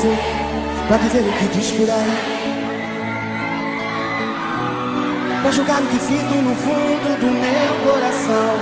você 0.00 0.16
Pra 0.88 0.96
dizer 0.96 1.20
o 1.20 1.32
que 1.32 1.44
diz 1.56 1.70
por 1.72 1.90
aí. 1.90 2.16
Pra 5.42 5.50
julgar 5.52 5.82
o 5.82 5.86
que 5.86 5.98
sinto 5.98 6.34
no 6.34 6.54
fundo 6.56 7.20
do 7.20 7.26
meu 7.26 7.92
coração. 7.92 8.58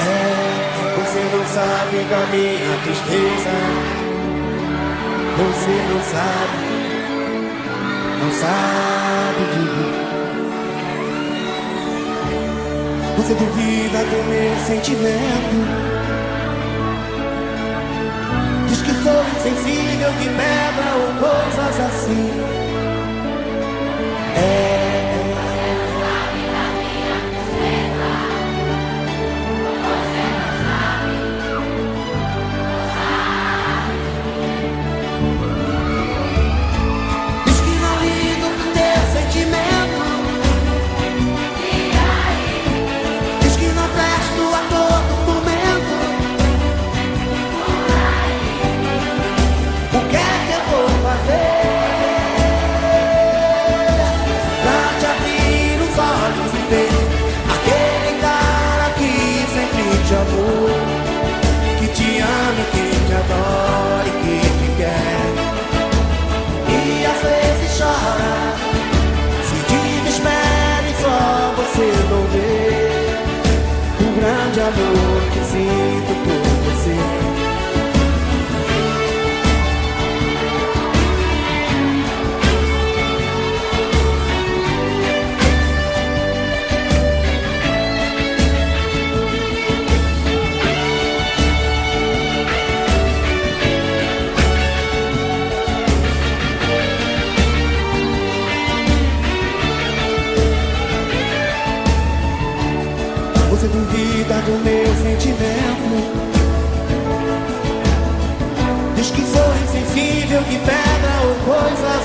É, 0.00 0.12
você 0.96 1.20
não 1.32 1.44
sabe 1.46 2.04
da 2.10 2.26
minha 2.26 2.76
tristeza. 2.82 3.54
Você 5.38 5.74
não 5.88 6.00
sabe 6.02 6.58
Não 8.20 8.30
sabe 8.32 9.42
de 9.52 9.58
mim. 9.58 9.92
Você 13.16 13.34
duvida 13.34 13.98
do 14.04 14.18
meu 14.28 14.56
sentimento 14.66 15.99
sou 19.02 19.24
insensível 19.36 20.10
que 20.20 20.28
pedra 20.28 20.88
ou 20.96 21.08
coisas 21.20 21.80
assim. 21.80 22.30
É 24.36 24.69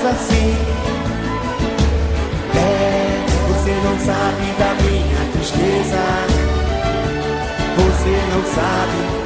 assim. 0.08 0.56
É, 2.54 3.26
você 3.48 3.72
não 3.84 3.98
sabe 3.98 4.52
da 4.58 4.74
minha 4.82 5.32
tristeza. 5.32 6.02
Você 7.76 8.14
não 8.32 8.42
sabe 8.54 9.25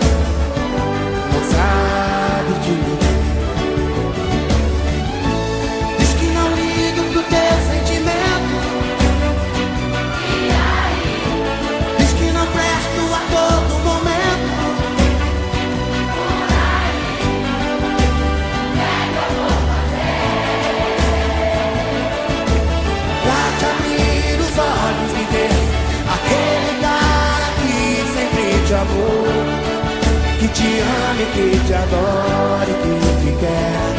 te 30.55 30.71
ame, 30.81 31.25
que 31.35 31.47
te 31.67 31.75
adore, 31.75 32.73
que 32.83 32.93
te 33.23 33.31
quer. 33.41 33.91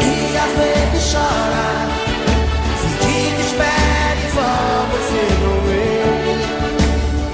E 0.00 0.36
às 0.36 0.52
vezes 0.58 1.12
chora, 1.12 1.68
se 2.80 2.88
te 3.02 3.14
desespere, 3.30 4.22
só 4.34 4.50
você 4.92 5.22
não 5.42 5.54
vê 5.66 5.96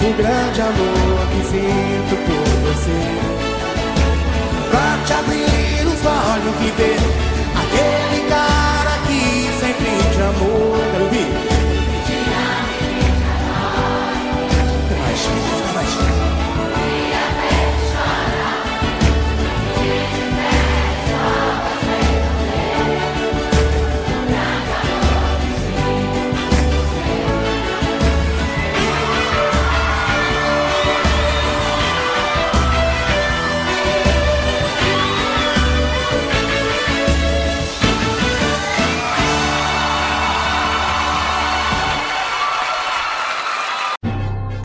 o 0.07 0.11
grande 0.17 0.61
amor 0.61 1.19
que 1.31 1.41
sinto 1.49 2.15
por 2.27 2.47
você. 2.69 3.28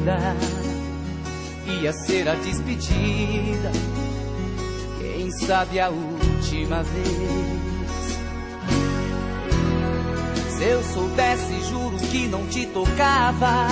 Vida 0.00 0.36
ia 1.66 1.92
ser 1.92 2.28
a 2.28 2.34
despedida. 2.34 3.70
Quem 4.98 5.30
sabe 5.30 5.78
a 5.78 5.88
última 5.88 6.82
vez. 6.82 7.60
Se 10.48 10.64
eu 10.64 10.82
soubesse, 10.82 11.62
juro 11.68 11.96
que 11.96 12.28
não 12.28 12.46
te 12.46 12.66
tocava, 12.66 13.66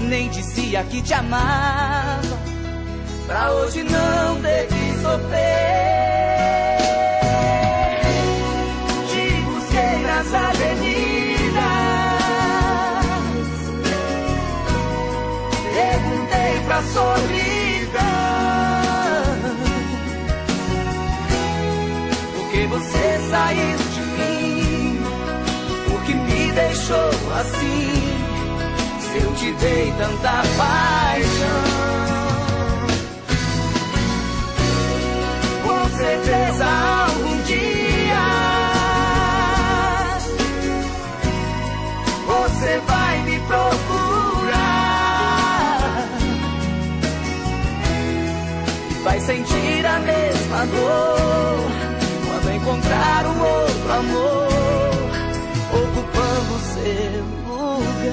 nem 0.00 0.28
dizia 0.28 0.84
que 0.84 1.02
te 1.02 1.14
amava, 1.14 2.38
pra 3.26 3.52
hoje 3.52 3.82
não 3.82 4.40
ter 4.40 4.68
que 4.68 5.00
sofrer. 5.00 5.41
Solidão. 16.92 18.02
Por 22.34 22.50
que 22.50 22.66
você 22.66 23.20
saiu 23.30 23.78
de 23.94 24.00
mim? 24.00 25.00
Por 25.88 26.02
que 26.04 26.14
me 26.14 26.52
deixou 26.52 27.10
assim? 27.38 27.92
Se 29.00 29.18
eu 29.18 29.34
te 29.34 29.52
dei 29.52 29.92
tanta 29.98 30.42
paixão. 30.56 31.62
Com 35.62 35.96
certeza 35.96 37.11
sentir 49.32 49.86
a 49.86 49.98
mesma 50.00 50.66
dor 50.66 51.70
quando 52.26 52.54
encontrar 52.54 53.26
um 53.26 53.40
outro 53.40 53.92
amor 53.92 54.48
ocupando 55.72 56.58
seu 56.74 57.24
lugar. 57.48 58.12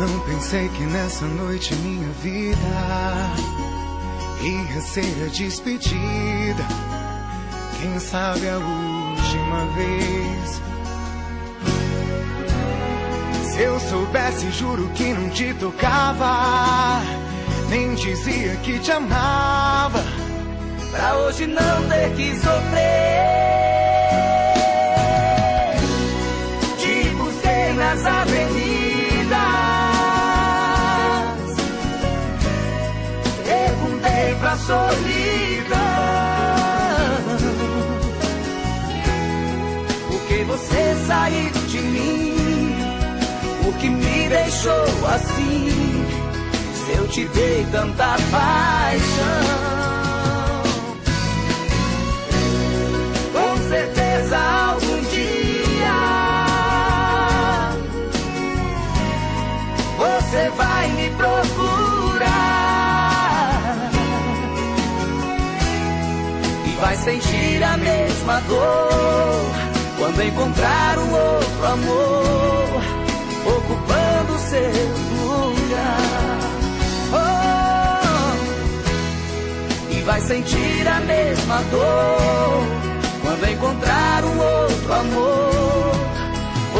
Não 0.00 0.20
pensei 0.26 0.68
que 0.70 0.82
nessa 0.86 1.24
noite 1.26 1.74
minha 1.76 2.08
vida 2.22 2.56
ia 4.42 4.80
ser 4.80 5.24
a 5.24 5.28
despedida. 5.28 6.95
Quem 7.80 7.98
sabe 7.98 8.48
a 8.48 8.56
última 8.56 9.66
vez. 9.74 10.62
Se 13.44 13.62
eu 13.62 13.78
soubesse, 13.80 14.50
juro 14.50 14.88
que 14.94 15.12
não 15.12 15.28
te 15.30 15.52
tocava. 15.54 17.00
Nem 17.68 17.94
dizia 17.94 18.56
que 18.56 18.78
te 18.78 18.92
amava. 18.92 20.02
Pra 20.90 21.16
hoje 21.16 21.46
não 21.46 21.88
ter 21.88 22.10
que 22.14 22.34
sofrer. 22.36 23.26
Te 26.78 27.10
busquei 27.10 27.72
nas 27.74 28.06
avenidas. 28.06 29.36
Perguntei 33.44 34.34
pra 34.40 34.56
solidão. 34.56 35.25
Saiu 41.06 41.50
de 41.68 41.78
mim? 41.78 42.74
Por 43.62 43.74
que 43.74 43.88
me 43.88 44.28
deixou 44.28 45.06
assim? 45.14 46.04
Se 46.74 46.92
eu 46.92 47.08
te 47.08 47.24
dei 47.28 47.66
tanta 47.70 48.16
paixão. 48.30 49.66
Com 53.32 53.68
certeza 53.68 54.38
algum 54.38 55.02
dia 55.10 55.96
você 59.98 60.50
vai 60.50 60.88
me 60.88 61.10
procurar 61.10 62.30
e 66.66 66.70
vai 66.80 66.96
sentir 66.96 67.62
a 67.62 67.76
mesma 67.76 68.40
dor 68.48 69.65
quando 70.06 70.22
encontrar 70.22 70.98
um 70.98 71.12
outro 71.12 71.66
amor 71.66 72.80
ocupando 73.44 74.38
seu 74.38 74.94
lugar. 75.26 75.98
Oh, 77.12 78.34
e 79.90 80.00
vai 80.02 80.20
sentir 80.20 80.86
a 80.86 81.00
mesma 81.00 81.60
dor 81.72 82.62
quando 83.20 83.50
encontrar 83.50 84.22
um 84.24 84.38
outro 84.38 84.92
amor 84.92 85.90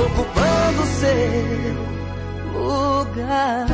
ocupando 0.04 0.86
seu 1.00 1.74
lugar. 2.54 3.66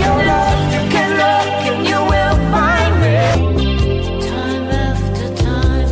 Your 0.00 0.24
love, 0.26 0.74
you 0.74 0.88
can 0.90 1.10
look 1.16 1.66
and 1.70 1.86
you 1.88 2.00
will 2.02 2.36
find 2.50 3.00
me. 3.00 3.16
Time 4.26 4.68
after 4.70 5.32
time. 5.36 5.86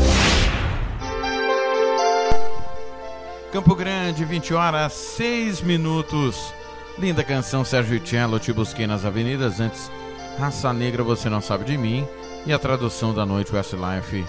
Campo 3.53 3.77
Grande, 3.77 4.25
20 4.25 4.55
horas, 4.55 4.93
6 4.93 5.61
minutos. 5.63 6.53
Linda 6.99 7.23
canção, 7.23 7.65
Sérgio 7.65 8.01
Cello, 8.01 8.41
Te 8.41 8.53
Busquei 8.53 8.89
nas 8.89 9.05
Avenidas. 9.05 9.61
Antes, 9.61 9.89
Raça 10.37 10.73
Negra, 10.73 11.05
Você 11.05 11.31
Não 11.31 11.41
Sabe 11.41 11.65
de 11.65 11.79
Mim. 11.79 12.05
E 12.45 12.53
a 12.53 12.59
tradução 12.59 13.15
da 13.15 13.25
noite, 13.25 13.55
Westlife 13.55 14.25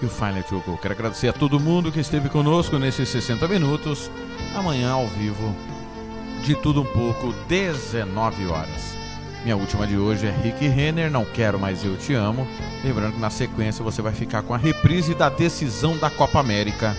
e 0.00 0.06
o 0.06 0.08
Final 0.08 0.42
To 0.42 0.60
Go. 0.60 0.78
Quero 0.78 0.94
agradecer 0.94 1.28
a 1.28 1.32
todo 1.32 1.60
mundo 1.60 1.92
que 1.92 2.00
esteve 2.00 2.28
conosco 2.28 2.78
nesses 2.78 3.08
60 3.08 3.46
minutos. 3.48 4.10
Amanhã, 4.54 4.92
ao 4.92 5.06
vivo, 5.06 5.54
de 6.42 6.54
tudo 6.54 6.82
um 6.82 6.84
pouco, 6.84 7.32
19 7.48 8.46
horas. 8.46 8.96
Minha 9.42 9.56
última 9.56 9.86
de 9.86 9.96
hoje 9.96 10.26
é 10.26 10.30
Rick 10.30 10.66
Renner, 10.66 11.10
Não 11.10 11.24
Quero 11.24 11.58
Mais 11.58 11.84
Eu 11.84 11.96
Te 11.96 12.14
Amo. 12.14 12.46
Lembrando 12.82 13.14
que 13.14 13.20
na 13.20 13.30
sequência 13.30 13.84
você 13.84 14.02
vai 14.02 14.12
ficar 14.12 14.42
com 14.42 14.54
a 14.54 14.58
reprise 14.58 15.14
da 15.14 15.28
decisão 15.28 15.96
da 15.96 16.10
Copa 16.10 16.40
América. 16.40 16.96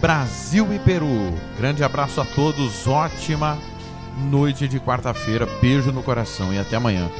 Brasil 0.00 0.72
e 0.72 0.78
Peru. 0.78 1.34
Grande 1.56 1.82
abraço 1.82 2.20
a 2.20 2.24
todos, 2.24 2.86
ótima 2.86 3.58
noite 4.18 4.66
de 4.66 4.80
quarta-feira. 4.80 5.46
Beijo 5.60 5.92
no 5.92 6.02
coração 6.02 6.52
e 6.52 6.58
até 6.58 6.76
amanhã, 6.76 7.10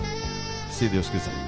se 0.71 0.89
Deus 0.89 1.09
quiser. 1.09 1.48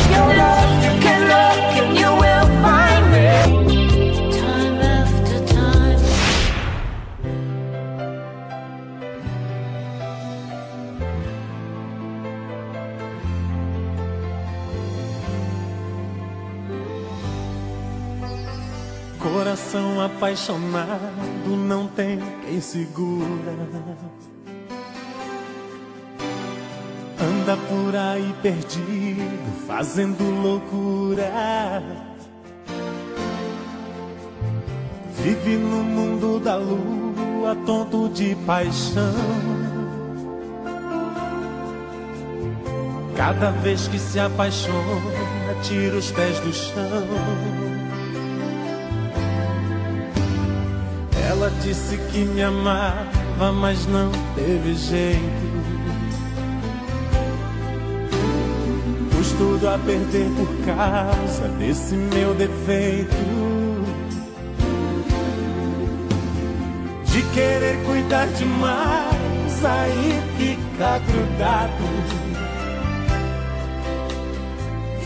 Coração 19.51 19.99
apaixonado 19.99 21.57
não 21.57 21.85
tem 21.85 22.17
quem 22.45 22.61
segura. 22.61 23.51
Anda 27.19 27.57
por 27.67 27.93
aí 27.93 28.33
perdido, 28.41 29.67
fazendo 29.67 30.23
loucura. 30.41 31.83
Vive 35.21 35.57
no 35.57 35.83
mundo 35.83 36.39
da 36.39 36.55
lua, 36.55 37.53
tonto 37.65 38.07
de 38.07 38.33
paixão. 38.47 39.13
Cada 43.17 43.51
vez 43.51 43.89
que 43.89 43.99
se 43.99 44.17
apaixona, 44.17 45.53
tira 45.61 45.97
os 45.97 46.09
pés 46.09 46.39
do 46.39 46.53
chão. 46.53 47.70
Disse 51.63 51.97
que 52.11 52.19
me 52.19 52.41
amava, 52.41 53.51
mas 53.51 53.85
não 53.87 54.11
teve 54.35 54.73
jeito. 54.73 55.51
Pus 59.11 59.31
tudo 59.33 59.69
a 59.69 59.77
perder 59.77 60.31
por 60.31 60.47
causa 60.65 61.47
desse 61.59 61.93
meu 61.95 62.33
defeito. 62.33 63.15
De 67.05 67.21
querer 67.33 67.77
cuidar 67.85 68.25
demais, 68.27 69.65
aí 69.65 70.19
fica 70.37 70.99
grudado. 70.99 71.91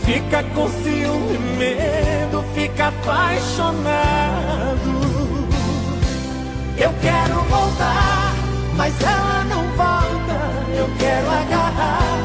Fica 0.04 0.44
com 0.54 0.68
ciúme 0.68 1.34
e 1.34 1.38
medo, 1.58 2.44
fica 2.54 2.86
apaixonado. 2.88 5.55
Eu 6.78 6.92
quero 7.00 7.40
voltar, 7.48 8.34
mas 8.76 8.92
ela 9.00 9.44
não 9.44 9.62
volta. 9.76 10.76
Eu 10.76 10.88
quero 10.98 11.30
agarrar 11.30 12.20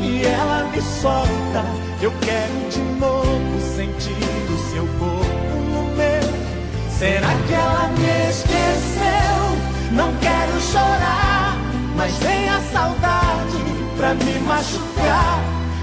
e 0.00 0.24
ela 0.24 0.64
me 0.72 0.80
solta. 0.80 1.64
Eu 2.00 2.10
quero 2.22 2.70
de 2.70 2.80
novo 2.98 3.60
sentir 3.76 4.16
o 4.48 4.58
seu 4.72 4.86
corpo 4.98 5.54
no 5.70 5.94
meu. 5.94 6.90
Será 6.98 7.28
que 7.46 7.52
ela 7.52 7.88
me 7.98 8.30
esqueceu? 8.30 9.92
Não 9.92 10.14
quero 10.16 10.60
chorar, 10.60 11.58
mas 11.94 12.14
vem 12.18 12.48
a 12.48 12.60
saudade 12.72 13.58
pra 13.98 14.14
me 14.14 14.38
machucar. 14.46 15.40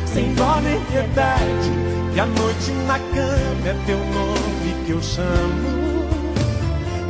Sem 0.08 0.34
dó 0.34 0.60
nem 0.62 0.80
piedade, 0.86 1.72
e 2.16 2.20
a 2.20 2.26
noite 2.26 2.72
na 2.88 2.98
cama 2.98 3.68
é 3.68 3.76
teu 3.86 3.98
nome 3.98 4.86
que 4.86 4.92
eu 4.92 5.02
chamo. 5.04 5.97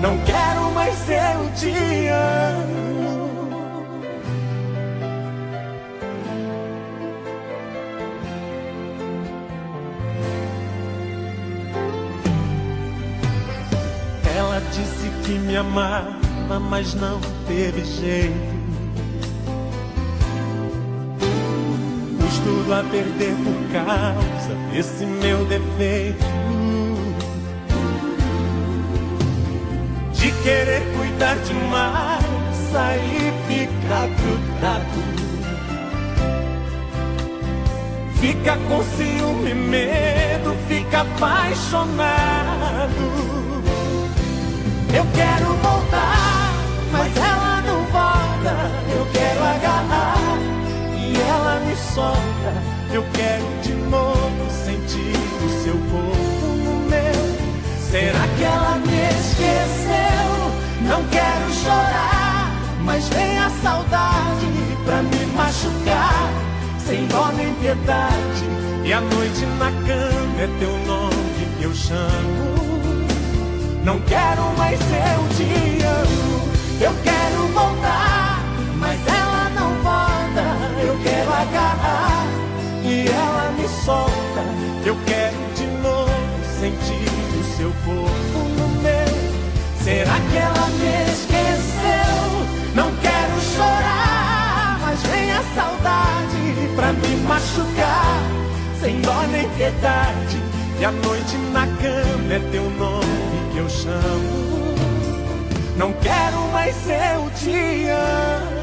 Não 0.01 0.15
quero 0.19 0.71
mais 0.71 1.09
eu 1.09 1.51
te 1.55 2.07
amo. 2.07 2.87
Ela 14.37 14.61
disse 14.71 15.09
que 15.25 15.39
me 15.39 15.55
amava, 15.55 16.59
mas 16.69 16.93
não 16.93 17.19
teve 17.47 17.83
jeito. 17.83 18.57
Pus 22.19 22.37
tudo 22.39 22.73
a 22.73 22.83
perder 22.83 23.35
por 23.43 23.71
causa 23.73 24.53
desse 24.71 25.05
meu 25.05 25.43
defeito. 25.45 26.76
Querer 30.47 30.81
cuidar 30.95 31.35
demais, 31.39 32.73
aí 32.73 33.33
fica 33.49 34.07
grudado. 34.15 34.99
Fica 38.21 38.57
com 38.69 38.81
ciúme 38.95 39.53
medo, 39.53 40.55
fica 40.69 41.01
apaixonado. 41.01 41.97
Eu 44.95 45.05
quero 45.13 45.47
voltar, 45.57 46.53
mas 46.93 47.17
ela 47.17 47.61
não 47.67 47.83
volta. 47.91 48.55
Eu 48.97 49.05
quero 49.11 49.43
agarrar 49.43 50.37
e 50.95 51.13
ela 51.29 51.59
me 51.59 51.75
solta. 51.75 52.53
Eu 52.93 53.03
quero 53.13 53.43
de 53.63 53.73
novo 53.89 54.49
sentir 54.63 55.17
o 55.45 55.49
seu 55.61 55.73
corpo 55.91 56.47
no 56.63 56.89
meu. 56.89 57.17
Será 57.91 58.25
que 58.37 58.43
ela 58.45 58.77
me 58.85 59.09
esqueceu? 59.09 59.86
Chorar, 61.67 62.51
mas 62.85 63.09
vem 63.09 63.37
a 63.39 63.49
saudade 63.61 64.47
pra 64.85 65.01
me 65.03 65.25
machucar. 65.35 66.29
Sem 66.79 67.05
dó 67.07 67.29
nem 67.35 67.53
piedade, 67.55 68.45
e 68.85 68.93
a 68.93 69.01
noite 69.01 69.45
na 69.59 69.69
cama 69.85 70.41
é 70.41 70.49
teu 70.59 70.71
nome 70.85 71.47
que 71.57 71.63
eu 71.65 71.75
chamo. 71.75 72.55
Não 73.83 73.99
quero 74.01 74.43
mais 74.57 74.79
eu 74.79 75.35
te 75.35 75.83
amo. 75.83 76.47
Eu 76.79 76.93
quero 77.03 77.47
voltar, 77.53 78.41
mas 78.77 78.99
ela 79.05 79.49
não 79.49 79.73
volta. 79.83 80.43
Eu 80.81 80.97
quero 81.03 81.33
agarrar 81.33 82.25
e 82.83 83.07
ela 83.09 83.51
me 83.57 83.67
solta. 83.83 84.43
Eu 84.85 84.95
quero 85.05 85.35
de 85.55 85.67
novo 85.81 86.11
sentir 86.61 87.09
o 87.37 87.57
seu 87.57 87.73
corpo 87.83 88.39
no 88.57 88.67
meu. 88.81 89.17
Será 89.83 90.17
que 90.29 90.37
ela 90.37 90.67
me 90.67 91.06
pra 96.87 96.93
me 96.93 97.17
machucar. 97.27 98.23
Sem 98.79 99.01
dó 99.01 99.21
nem 99.31 99.49
piedade, 99.49 100.37
e 100.79 100.85
a 100.85 100.91
noite 100.91 101.35
na 101.51 101.67
cama 101.67 102.33
é 102.33 102.39
teu 102.51 102.69
nome 102.71 103.51
que 103.51 103.57
eu 103.57 103.69
chamo. 103.69 104.47
Não 105.75 105.91
quero 105.93 106.39
mais 106.53 106.75
eu 106.87 107.29
te 107.31 107.89
amo. 107.89 108.57